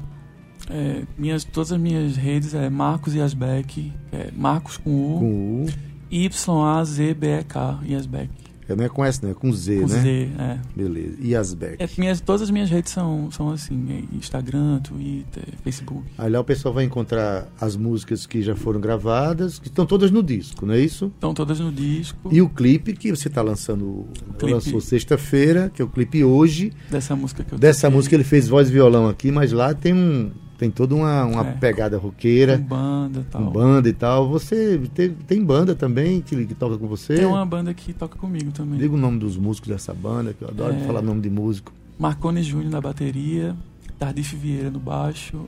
é, 0.69 1.03
minhas, 1.17 1.43
todas 1.43 1.71
as 1.71 1.79
minhas 1.79 2.15
redes 2.15 2.53
é 2.53 2.69
Marcos 2.69 3.13
Yasbeck, 3.13 3.93
é 4.11 4.31
Marcos 4.35 4.77
com 4.77 4.89
U, 4.89 5.19
com 5.19 5.63
U. 5.63 5.65
Y-A-Z-B-E-K, 6.09 7.79
Yasbeck. 7.87 8.44
É, 8.67 8.75
não 8.75 8.83
é 8.83 8.89
com 8.89 9.05
S, 9.05 9.23
não, 9.23 9.31
é 9.31 9.33
com 9.33 9.51
Z, 9.51 9.81
com 9.81 9.87
né? 9.87 10.01
Z, 10.01 10.29
é. 10.39 10.59
Beleza. 10.75 11.17
E 11.19 11.35
Asbeck? 11.35 11.75
É, 11.83 11.87
minhas, 11.97 12.19
todas 12.21 12.41
as 12.41 12.49
minhas 12.49 12.69
redes 12.69 12.91
são, 12.91 13.29
são 13.31 13.49
assim, 13.51 13.85
é 13.89 14.15
Instagram, 14.15 14.79
Twitter, 14.79 15.43
Facebook. 15.63 16.03
Aí 16.17 16.29
lá 16.29 16.39
o 16.39 16.43
pessoal 16.43 16.73
vai 16.73 16.83
encontrar 16.83 17.47
as 17.59 17.75
músicas 17.75 18.25
que 18.25 18.41
já 18.41 18.55
foram 18.55 18.79
gravadas, 18.79 19.59
que 19.59 19.67
estão 19.67 19.85
todas 19.85 20.11
no 20.11 20.23
disco, 20.23 20.65
não 20.65 20.73
é 20.73 20.79
isso? 20.79 21.11
Estão 21.13 21.33
todas 21.33 21.59
no 21.59 21.71
disco. 21.71 22.29
E 22.31 22.41
o 22.41 22.49
clipe 22.49 22.93
que 22.93 23.11
você 23.11 23.27
está 23.27 23.41
lançando, 23.41 24.05
lançou 24.41 24.81
sexta-feira, 24.81 25.71
que 25.73 25.81
é 25.81 25.85
o 25.85 25.87
clipe 25.87 26.23
hoje. 26.23 26.73
Dessa 26.89 27.15
música 27.15 27.43
que 27.43 27.53
eu 27.53 27.59
Dessa 27.59 27.81
toquei. 27.87 27.95
música 27.97 28.15
ele 28.15 28.23
fez 28.23 28.47
voz 28.47 28.69
e 28.69 28.71
violão 28.71 29.07
aqui, 29.07 29.31
mas 29.31 29.51
lá 29.51 29.73
tem 29.73 29.93
um 29.93 30.31
tem 30.65 30.71
toda 30.71 30.95
uma, 30.95 31.25
uma 31.25 31.47
é. 31.47 31.51
pegada 31.53 31.97
roqueira. 31.97 32.57
Com 32.57 32.63
banda 32.63 33.19
e 33.19 33.23
tal. 33.23 33.43
Com 33.43 33.51
banda 33.51 33.89
e 33.89 33.93
tal. 33.93 34.29
Você 34.29 34.81
tem, 34.93 35.09
tem 35.09 35.43
banda 35.43 35.75
também 35.75 36.21
que, 36.21 36.45
que, 36.45 36.55
toca 36.55 36.77
com 36.77 36.87
você? 36.87 37.15
Tem 37.15 37.25
uma 37.25 37.45
banda 37.45 37.73
que 37.73 37.93
toca 37.93 38.17
comigo 38.17 38.51
também. 38.51 38.79
Diga 38.79 38.95
o 38.95 38.97
nome 38.97 39.19
dos 39.19 39.37
músicos 39.37 39.69
dessa 39.69 39.93
banda, 39.93 40.33
que 40.33 40.43
eu 40.43 40.49
adoro 40.49 40.73
é... 40.73 40.79
falar 40.79 41.01
nome 41.01 41.21
de 41.21 41.29
músico. 41.29 41.71
Marcone 41.99 42.41
Júnior 42.41 42.71
na 42.71 42.81
bateria, 42.81 43.55
Tardif 43.97 44.35
Vieira 44.35 44.69
no 44.69 44.79
baixo, 44.79 45.45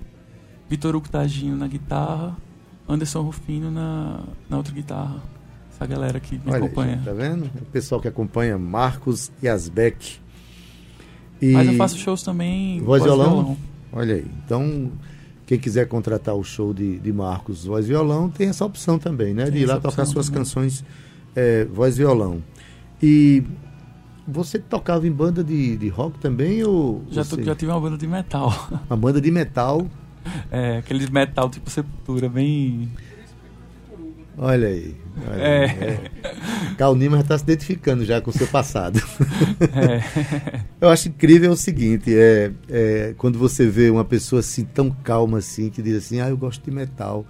Vitor 0.69 0.95
Hugo 0.95 1.09
Tagino 1.09 1.57
na 1.57 1.67
guitarra, 1.67 2.37
Anderson 2.87 3.21
Rufino 3.21 3.71
na, 3.71 4.21
na 4.49 4.57
outra 4.57 4.73
guitarra. 4.73 5.21
Essa 5.73 5.85
galera 5.85 6.19
que 6.19 6.35
me 6.35 6.41
Olha, 6.47 6.57
acompanha. 6.57 7.01
Tá 7.03 7.11
vendo? 7.11 7.45
O 7.61 7.65
pessoal 7.65 7.99
que 7.99 8.07
acompanha 8.07 8.57
Marcos 8.57 9.31
Yasbeck. 9.43 10.19
E... 11.41 11.51
Mas 11.51 11.67
eu 11.67 11.73
faço 11.75 11.97
shows 11.97 12.23
também. 12.23 12.79
Voz, 12.79 13.01
voz 13.01 13.03
violão? 13.03 13.29
violão. 13.29 13.57
Olha 13.91 14.15
aí. 14.15 14.25
Então, 14.45 14.91
quem 15.45 15.57
quiser 15.57 15.87
contratar 15.87 16.35
o 16.35 16.43
show 16.43 16.73
de, 16.73 16.99
de 16.99 17.11
Marcos 17.13 17.65
Voz 17.65 17.87
Violão, 17.87 18.29
tem 18.29 18.49
essa 18.49 18.65
opção 18.65 18.99
também, 18.99 19.33
né? 19.33 19.45
Tem 19.45 19.53
de 19.53 19.59
ir 19.59 19.65
lá 19.65 19.79
tocar 19.79 20.05
suas 20.05 20.27
também. 20.27 20.41
canções 20.41 20.83
é, 21.35 21.65
Voz 21.65 21.97
Violão. 21.97 22.43
E 23.01 23.43
você 24.27 24.59
tocava 24.59 25.07
em 25.07 25.11
banda 25.11 25.43
de, 25.43 25.77
de 25.77 25.87
rock 25.87 26.19
também? 26.19 26.63
Ou 26.63 27.03
já, 27.09 27.23
você... 27.23 27.41
já 27.43 27.55
tive 27.55 27.71
uma 27.71 27.79
banda 27.79 27.97
de 27.97 28.07
metal. 28.07 28.51
Uma 28.89 28.97
banda 28.97 29.21
de 29.21 29.31
metal? 29.31 29.87
É, 30.51 30.79
aquele 30.79 31.09
metal 31.09 31.49
tipo 31.49 31.69
Sepultura, 31.69 32.27
bem 32.27 32.89
Olha 34.37 34.67
aí. 34.67 34.95
Olha 35.27 35.41
é. 35.41 35.65
é. 35.65 36.11
Cal 36.77 36.95
Nima 36.95 37.17
já 37.17 37.23
está 37.23 37.37
se 37.39 37.43
identificando 37.43 38.05
já 38.05 38.21
com 38.21 38.29
o 38.29 38.33
seu 38.33 38.47
passado. 38.47 39.01
É. 39.59 40.61
Eu 40.79 40.89
acho 40.89 41.09
incrível 41.09 41.51
o 41.51 41.57
seguinte, 41.57 42.13
é, 42.15 42.51
é, 42.69 43.13
quando 43.17 43.39
você 43.39 43.65
vê 43.65 43.89
uma 43.89 44.05
pessoa 44.05 44.41
assim 44.41 44.63
tão 44.63 44.91
calma 44.91 45.39
assim, 45.39 45.69
que 45.69 45.81
diz 45.81 45.97
assim, 45.97 46.19
ah, 46.21 46.29
eu 46.29 46.37
gosto 46.37 46.63
de 46.63 46.69
metal. 46.69 47.25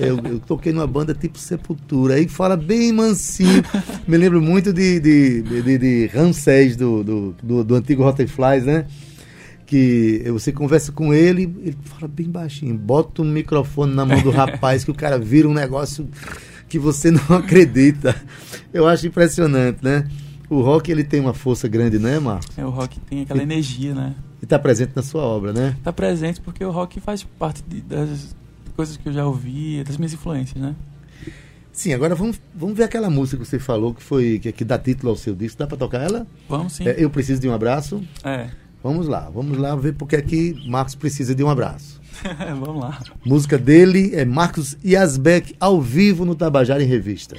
Eu, 0.00 0.18
eu 0.24 0.40
toquei 0.40 0.72
numa 0.72 0.86
banda 0.86 1.14
tipo 1.14 1.38
Sepultura, 1.38 2.14
aí 2.14 2.26
fala 2.26 2.56
bem 2.56 2.92
mansinho. 2.92 3.62
Me 4.08 4.16
lembro 4.16 4.40
muito 4.40 4.72
de, 4.72 4.98
de, 4.98 5.42
de, 5.42 5.62
de, 5.62 5.78
de 5.78 6.06
Ramsés, 6.06 6.74
do, 6.76 7.04
do, 7.04 7.36
do, 7.42 7.64
do 7.64 7.74
antigo 7.74 8.02
Flies, 8.26 8.64
né? 8.64 8.86
Que 9.66 10.22
você 10.30 10.52
conversa 10.52 10.92
com 10.92 11.12
ele, 11.12 11.42
ele 11.58 11.76
fala 11.82 12.06
bem 12.06 12.30
baixinho, 12.30 12.76
bota 12.78 13.20
um 13.20 13.24
microfone 13.24 13.92
na 13.92 14.06
mão 14.06 14.22
do 14.22 14.30
rapaz 14.30 14.84
que 14.84 14.90
o 14.90 14.94
cara 14.94 15.18
vira 15.18 15.48
um 15.48 15.52
negócio 15.52 16.08
que 16.68 16.78
você 16.78 17.10
não 17.10 17.36
acredita. 17.36 18.14
Eu 18.72 18.86
acho 18.86 19.06
impressionante, 19.06 19.78
né? 19.82 20.08
O 20.48 20.60
rock 20.60 20.90
ele 20.90 21.02
tem 21.02 21.20
uma 21.20 21.34
força 21.34 21.66
grande, 21.66 21.98
né, 21.98 22.20
Marcos? 22.20 22.56
É, 22.56 22.64
o 22.64 22.70
rock 22.70 23.00
tem 23.00 23.22
aquela 23.22 23.42
energia, 23.42 23.92
né? 23.92 24.14
E 24.40 24.44
está 24.44 24.58
presente 24.58 24.92
na 24.94 25.02
sua 25.02 25.22
obra, 25.22 25.52
né? 25.52 25.74
Está 25.78 25.92
presente 25.92 26.40
porque 26.40 26.64
o 26.64 26.70
rock 26.70 27.00
faz 27.00 27.24
parte 27.24 27.64
de, 27.66 27.80
das 27.80 28.36
coisas 28.76 28.96
que 28.96 29.08
eu 29.08 29.12
já 29.12 29.26
ouvi, 29.26 29.82
das 29.82 29.96
minhas 29.96 30.12
influências, 30.12 30.62
né? 30.62 30.76
Sim, 31.72 31.92
agora 31.92 32.14
vamos, 32.14 32.40
vamos 32.54 32.76
ver 32.76 32.84
aquela 32.84 33.10
música 33.10 33.42
que 33.42 33.48
você 33.48 33.58
falou 33.58 33.92
que 33.92 34.02
foi 34.02 34.38
que, 34.38 34.50
que 34.52 34.64
dá 34.64 34.78
título 34.78 35.10
ao 35.10 35.16
seu 35.16 35.34
disco. 35.34 35.58
Dá 35.58 35.66
para 35.66 35.76
tocar 35.76 36.00
ela? 36.00 36.26
Vamos 36.48 36.74
sim. 36.74 36.88
É, 36.88 36.94
eu 36.96 37.10
preciso 37.10 37.40
de 37.40 37.48
um 37.48 37.52
abraço. 37.52 38.02
É. 38.24 38.48
Vamos 38.86 39.08
lá, 39.08 39.28
vamos 39.34 39.58
lá 39.58 39.74
ver 39.74 39.94
porque 39.94 40.14
aqui 40.14 40.54
Marcos 40.68 40.94
precisa 40.94 41.34
de 41.34 41.42
um 41.42 41.50
abraço. 41.50 42.00
vamos 42.60 42.80
lá. 42.80 43.00
Música 43.24 43.58
dele 43.58 44.14
é 44.14 44.24
Marcos 44.24 44.78
Yasbeck 44.84 45.56
ao 45.58 45.82
vivo 45.82 46.24
no 46.24 46.36
Tabajara 46.36 46.80
em 46.80 46.86
Revista. 46.86 47.34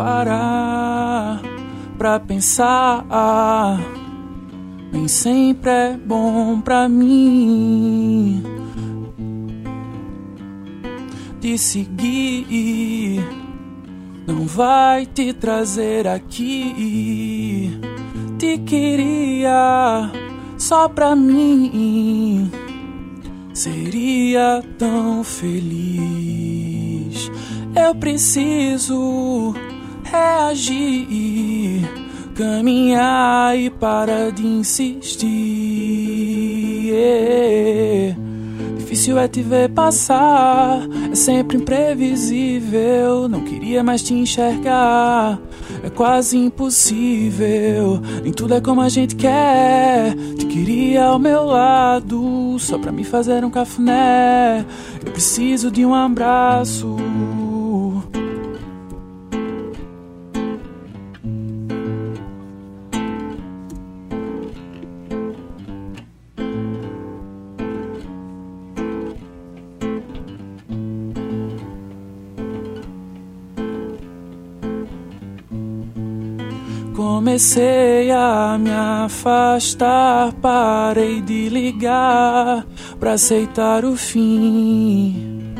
Parar 0.00 1.42
pra 1.98 2.18
pensar. 2.18 3.04
Nem 4.90 5.06
sempre 5.06 5.70
é 5.70 5.94
bom 5.94 6.58
pra 6.62 6.88
mim 6.88 8.42
de 11.38 11.58
seguir. 11.58 13.20
Não 14.26 14.46
vai 14.46 15.04
te 15.04 15.34
trazer 15.34 16.08
aqui. 16.08 17.78
Te 18.38 18.56
queria 18.56 20.10
só 20.56 20.88
pra 20.88 21.14
mim. 21.14 22.50
Seria 23.52 24.64
tão 24.78 25.22
feliz. 25.22 26.40
Eu 27.76 27.94
preciso 27.94 29.54
reagir, 30.10 31.88
caminhar 32.34 33.56
e 33.56 33.70
para 33.70 34.30
de 34.30 34.46
insistir. 34.46 35.30
Difícil 38.78 39.18
é 39.18 39.28
te 39.28 39.40
ver 39.40 39.70
passar, 39.70 40.80
é 41.10 41.14
sempre 41.14 41.56
imprevisível. 41.56 43.28
Não 43.28 43.40
queria 43.42 43.84
mais 43.84 44.02
te 44.02 44.12
enxergar, 44.14 45.38
é 45.84 45.88
quase 45.88 46.36
impossível. 46.36 48.00
Nem 48.22 48.32
tudo 48.32 48.54
é 48.54 48.60
como 48.60 48.80
a 48.80 48.88
gente 48.88 49.14
quer. 49.14 50.14
Te 50.36 50.44
queria 50.46 51.04
ao 51.04 51.20
meu 51.20 51.44
lado, 51.44 52.56
só 52.58 52.78
pra 52.78 52.90
me 52.90 53.04
fazer 53.04 53.44
um 53.44 53.50
cafuné. 53.50 54.66
Eu 55.06 55.12
preciso 55.12 55.70
de 55.70 55.86
um 55.86 55.94
abraço. 55.94 56.96
Comecei 77.20 78.10
a 78.10 78.56
me 78.58 78.70
afastar, 78.70 80.32
parei 80.40 81.20
de 81.20 81.50
ligar 81.50 82.66
pra 82.98 83.12
aceitar 83.12 83.84
o 83.84 83.94
fim. 83.94 85.54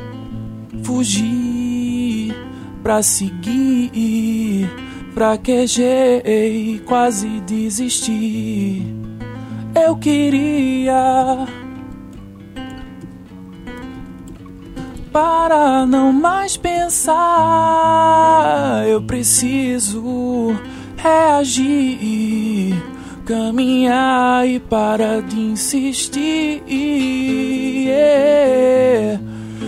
Fugi 0.82 2.34
pra 2.82 3.02
seguir, 3.02 4.70
fraquejei, 5.12 6.82
quase 6.86 7.28
desisti. 7.40 8.82
Eu 9.74 9.98
queria 9.98 11.46
para 15.12 15.84
não 15.84 16.10
mais 16.10 16.56
pensar. 16.56 17.12
Eu 18.88 19.02
preciso 19.02 20.58
reagir, 21.02 22.74
caminhar 23.24 24.46
e 24.46 24.60
para 24.60 25.20
de 25.22 25.40
insistir. 25.40 26.62
Yeah. 27.86 29.20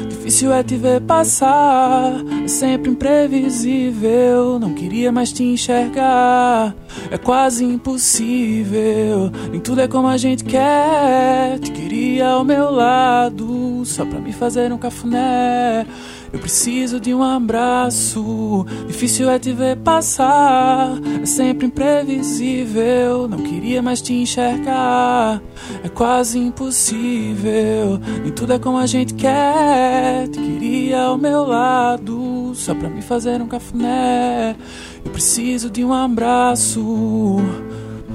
Difícil 0.08 0.52
é 0.52 0.62
te 0.62 0.76
ver 0.76 1.00
passar, 1.00 2.12
é 2.44 2.48
sempre 2.48 2.90
imprevisível. 2.90 4.58
Não 4.58 4.72
queria 4.72 5.10
mais 5.10 5.32
te 5.32 5.42
enxergar, 5.42 6.74
é 7.10 7.18
quase 7.18 7.64
impossível. 7.64 9.32
Nem 9.50 9.60
tudo 9.60 9.80
é 9.80 9.88
como 9.88 10.06
a 10.08 10.16
gente 10.16 10.44
quer. 10.44 11.58
Te 11.58 11.72
queria 11.72 12.28
ao 12.28 12.44
meu 12.44 12.70
lado, 12.70 13.82
só 13.84 14.04
pra 14.04 14.20
me 14.20 14.32
fazer 14.32 14.72
um 14.72 14.78
cafuné. 14.78 15.86
Eu 16.32 16.38
preciso 16.38 16.98
de 16.98 17.12
um 17.12 17.22
abraço. 17.22 18.64
Difícil 18.86 19.28
é 19.28 19.38
te 19.38 19.52
ver 19.52 19.76
passar. 19.76 20.92
É 21.22 21.26
sempre 21.26 21.66
imprevisível. 21.66 23.28
Não 23.28 23.38
queria 23.38 23.82
mais 23.82 24.00
te 24.00 24.14
enxergar. 24.14 25.42
É 25.84 25.88
quase 25.88 26.38
impossível. 26.38 28.00
Nem 28.22 28.32
tudo 28.32 28.54
é 28.54 28.58
como 28.58 28.78
a 28.78 28.86
gente 28.86 29.12
quer. 29.14 30.26
Te 30.28 30.40
queria 30.40 31.02
ao 31.02 31.18
meu 31.18 31.44
lado. 31.44 32.52
Só 32.54 32.74
pra 32.74 32.88
me 32.88 33.02
fazer 33.02 33.42
um 33.42 33.46
cafuné. 33.48 34.56
Eu 35.04 35.10
preciso 35.10 35.68
de 35.68 35.84
um 35.84 35.92
abraço. 35.92 36.80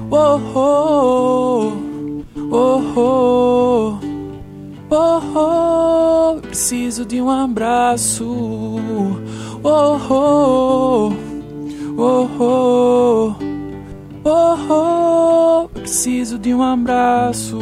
Oh, 0.09 0.39
oh, 0.55 1.74
oh, 2.36 2.83
oh. 2.95 3.97
Oh, 4.00 4.16
oh, 4.96 6.39
preciso 6.41 7.06
de 7.06 7.22
um 7.22 7.29
abraço. 7.29 8.25
Oh, 9.63 9.98
oh, 10.10 11.13
oh, 11.98 12.29
oh, 12.39 13.36
oh, 14.24 14.58
oh, 14.70 15.70
preciso 15.70 16.38
de 16.38 16.53
um 16.53 16.62
abraço. 16.62 17.60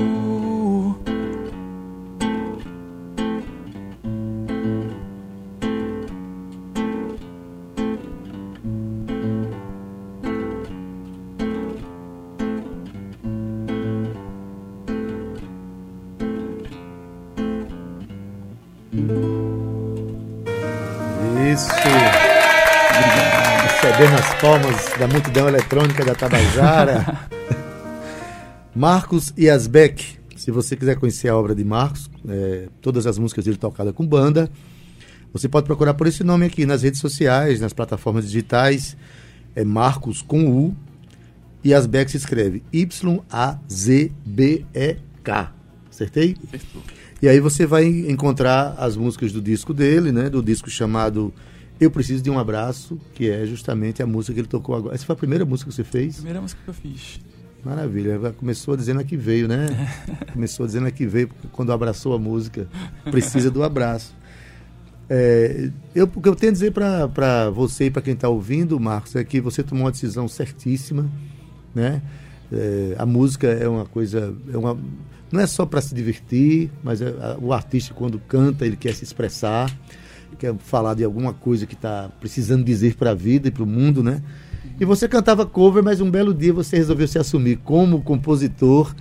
Palmas 24.46 24.94
da 25.00 25.08
multidão 25.08 25.48
eletrônica 25.48 26.06
da 26.06 26.14
Tabajara. 26.14 27.28
Marcos 28.76 29.34
Yasbeck. 29.36 30.20
Se 30.36 30.52
você 30.52 30.76
quiser 30.76 30.98
conhecer 30.98 31.30
a 31.30 31.36
obra 31.36 31.56
de 31.56 31.64
Marcos, 31.64 32.08
é, 32.30 32.68
todas 32.80 33.08
as 33.08 33.18
músicas 33.18 33.44
dele 33.46 33.58
tocadas 33.58 33.92
com 33.96 34.06
banda, 34.06 34.52
você 35.34 35.50
pode 35.50 35.66
procurar 35.66 35.96
por 35.96 36.06
esse 36.06 36.24
nome 36.24 36.46
aqui 36.46 36.64
nas 36.64 36.84
redes 36.84 37.00
sociais, 37.00 37.60
nas 37.60 37.74
plataformas 37.74 38.24
digitais. 38.28 38.96
É 39.56 39.64
Marcos 39.64 40.22
com 40.22 40.48
U. 40.48 40.76
E 41.64 41.74
Asbeck 41.74 42.12
se 42.12 42.18
escreve 42.18 42.62
Y-A-Z-B-E-K. 42.72 43.66
Acertei? 45.90 46.38
Acertou. 46.48 46.84
E 47.20 47.28
aí 47.28 47.40
você 47.40 47.66
vai 47.66 47.88
encontrar 47.88 48.76
as 48.78 48.96
músicas 48.96 49.32
do 49.32 49.42
disco 49.42 49.74
dele, 49.74 50.12
né? 50.12 50.30
Do 50.30 50.44
disco 50.44 50.70
chamado 50.70 51.34
Eu 51.80 51.92
Preciso 51.92 52.24
de 52.24 52.30
um 52.30 52.40
Abraço, 52.40 53.00
que 53.14 53.30
é 53.30 53.46
justamente 53.46 54.02
a 54.02 54.08
música 54.08 54.34
que 54.34 54.40
ele 54.40 54.48
tocou 54.48 54.76
agora. 54.76 54.96
Essa 54.96 55.06
foi 55.06 55.14
a 55.14 55.18
primeira 55.18 55.46
música 55.46 55.70
que 55.70 55.76
você 55.76 55.84
fez? 55.84 56.16
Primeira 56.16 56.42
música 56.42 56.62
que 56.64 56.70
eu 56.70 56.74
fiz. 56.74 57.20
Maravilha. 57.64 58.20
Começou 58.34 58.78
dizendo 58.78 59.02
a 59.02 59.04
que 59.04 59.18
veio, 59.18 59.48
né? 59.48 59.68
Começou 60.32 60.66
dizendo 60.66 60.88
a 60.88 60.92
que 60.92 61.06
veio, 61.06 61.28
porque 61.28 61.48
quando 61.52 61.72
abraçou 61.74 62.14
a 62.14 62.20
música, 62.20 62.68
precisa 63.10 63.50
do 63.50 63.64
abraço. 63.64 64.16
É, 65.10 65.70
eu, 65.94 66.06
o 66.06 66.22
que 66.22 66.30
eu 66.30 66.36
tenho 66.36 66.52
a 66.52 66.54
dizer 66.54 66.72
para 66.72 67.50
você 67.50 67.86
e 67.86 67.92
para 67.92 68.02
quem 68.02 68.14
está 68.14 68.30
ouvindo, 68.30 68.80
Marcos, 68.80 69.16
é 69.16 69.24
que 69.24 69.42
você 69.42 69.62
tomou 69.62 69.86
uma 69.86 69.92
decisão 69.92 70.28
certíssima, 70.28 71.10
né? 71.74 72.02
É, 72.52 72.96
a 72.98 73.06
música 73.06 73.48
é 73.48 73.68
uma 73.68 73.86
coisa, 73.86 74.34
é 74.52 74.58
uma, 74.58 74.78
não 75.32 75.40
é 75.40 75.48
só 75.48 75.66
para 75.66 75.82
se 75.82 75.94
divertir, 75.94 76.72
mas 76.84 77.02
é, 77.02 77.08
a, 77.08 77.38
o 77.40 77.52
artista 77.52 77.94
quando 77.94 78.20
canta 78.20 78.66
ele 78.66 78.76
quer 78.76 78.94
se 78.94 79.04
expressar, 79.04 79.76
quer 80.36 80.56
falar 80.58 80.94
de 80.94 81.04
alguma 81.04 81.34
coisa 81.34 81.66
que 81.66 81.74
está 81.74 82.10
precisando 82.20 82.64
dizer 82.64 82.96
para 82.96 83.12
a 83.12 83.14
vida 83.14 83.48
e 83.48 83.52
para 83.52 83.64
o 83.64 83.68
mundo, 83.68 84.04
né? 84.04 84.22
E 84.80 84.86
você 84.86 85.08
cantava 85.08 85.46
cover, 85.46 85.84
mas 85.84 86.02
um 86.02 86.12
belo 86.12 86.34
dia 86.34 86.52
você 86.52 86.76
resolveu 86.76 87.08
se 87.08 87.18
assumir 87.18 87.58
como 87.58 88.02
compositor. 88.02 88.94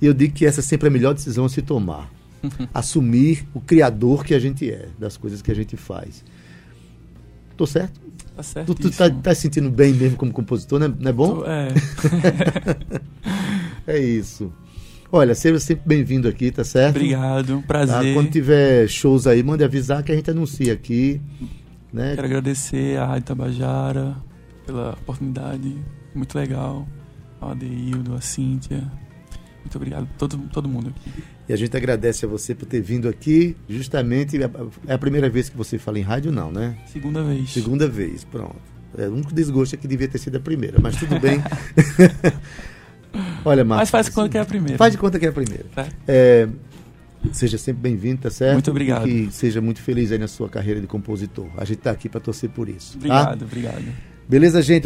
E 0.00 0.06
eu 0.06 0.12
digo 0.12 0.34
que 0.34 0.44
essa 0.44 0.60
sempre 0.60 0.88
é 0.88 0.90
a 0.90 0.92
melhor 0.92 1.14
decisão 1.14 1.46
a 1.46 1.48
se 1.48 1.62
tomar. 1.62 2.10
Assumir 2.74 3.46
o 3.54 3.60
criador 3.60 4.24
que 4.24 4.34
a 4.34 4.38
gente 4.38 4.70
é, 4.70 4.88
das 4.98 5.16
coisas 5.16 5.40
que 5.40 5.50
a 5.50 5.54
gente 5.54 5.76
faz. 5.76 6.22
Tô 7.56 7.66
certo? 7.66 7.98
Tá 8.36 8.42
certo. 8.42 8.74
Tu, 8.74 8.90
tu 8.90 8.96
tá, 8.96 9.08
tá 9.08 9.34
se 9.34 9.42
sentindo 9.42 9.70
bem 9.70 9.94
mesmo 9.94 10.18
como 10.18 10.30
compositor, 10.30 10.78
não 10.78 10.86
é, 10.86 10.94
não 11.00 11.08
é 11.08 11.12
bom? 11.12 11.42
É. 11.46 11.72
é 13.94 13.98
isso. 13.98 14.52
Olha, 15.10 15.34
seja 15.34 15.60
sempre 15.60 15.84
bem-vindo 15.86 16.26
aqui, 16.26 16.50
tá 16.50 16.64
certo? 16.64 16.96
Obrigado, 16.96 17.62
prazer. 17.66 18.08
Tá? 18.08 18.14
Quando 18.14 18.30
tiver 18.30 18.88
shows 18.88 19.26
aí, 19.26 19.42
mande 19.42 19.62
avisar 19.62 20.02
que 20.02 20.10
a 20.10 20.16
gente 20.16 20.30
anuncia 20.30 20.72
aqui. 20.72 21.20
Né? 21.92 22.14
Quero 22.16 22.26
agradecer 22.26 22.98
à 22.98 23.06
Rádio 23.06 23.22
Tabajara 23.22 24.16
pela 24.66 24.90
oportunidade, 24.90 25.76
muito 26.14 26.36
legal. 26.36 26.86
Ao 27.40 27.50
Adeildo, 27.50 28.14
a 28.14 28.20
Cíntia. 28.20 28.90
Muito 29.60 29.76
obrigado 29.76 30.04
a 30.04 30.18
todo, 30.18 30.38
todo 30.52 30.68
mundo 30.68 30.88
aqui. 30.88 31.22
E 31.48 31.52
a 31.52 31.56
gente 31.56 31.76
agradece 31.76 32.24
a 32.24 32.28
você 32.28 32.54
por 32.54 32.66
ter 32.66 32.80
vindo 32.80 33.08
aqui. 33.08 33.56
Justamente, 33.68 34.38
é 34.86 34.92
a 34.92 34.98
primeira 34.98 35.30
vez 35.30 35.48
que 35.48 35.56
você 35.56 35.78
fala 35.78 35.98
em 35.98 36.02
rádio, 36.02 36.32
não, 36.32 36.50
né? 36.50 36.76
Segunda 36.86 37.22
vez. 37.22 37.50
Segunda 37.50 37.88
vez, 37.88 38.24
pronto. 38.24 38.56
É, 38.98 39.06
o 39.08 39.12
único 39.12 39.32
desgosto 39.32 39.74
é 39.74 39.78
que 39.78 39.86
devia 39.86 40.08
ter 40.08 40.18
sido 40.18 40.36
a 40.36 40.40
primeira, 40.40 40.78
mas 40.80 40.96
tudo 40.96 41.20
bem. 41.20 41.40
Olha, 43.46 43.64
Marcos. 43.64 43.82
Mas 43.82 43.90
faz 43.90 44.06
de 44.06 44.12
conta 44.12 44.28
que 44.28 44.38
é 44.38 44.40
a 44.40 44.44
primeira. 44.44 44.76
Faz 44.76 44.92
de 44.92 44.98
conta 44.98 45.18
que 45.20 45.24
é 45.24 45.28
a 45.28 45.32
primeira. 45.32 45.64
Tá. 45.72 45.86
É, 46.08 46.48
seja 47.32 47.56
sempre 47.56 47.80
bem-vindo, 47.80 48.22
tá 48.22 48.30
certo? 48.30 48.54
Muito 48.54 48.70
obrigado. 48.72 49.08
E 49.08 49.28
que 49.28 49.32
seja 49.32 49.60
muito 49.60 49.80
feliz 49.80 50.10
aí 50.10 50.18
na 50.18 50.26
sua 50.26 50.48
carreira 50.48 50.80
de 50.80 50.88
compositor. 50.88 51.46
A 51.56 51.64
gente 51.64 51.78
tá 51.78 51.92
aqui 51.92 52.08
para 52.08 52.20
torcer 52.20 52.50
por 52.50 52.68
isso. 52.68 52.96
Obrigado, 52.96 53.38
tá? 53.38 53.44
obrigado. 53.44 53.84
Beleza, 54.28 54.60
gente? 54.60 54.84